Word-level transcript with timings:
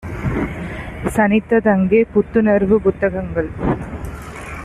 சனித்ததங்கே 1.15 2.01
புத்துணர்வு! 2.13 2.75
புத்த 2.77 3.09
கங்கள் 3.09 3.49